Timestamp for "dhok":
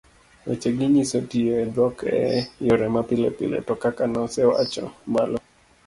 1.75-1.97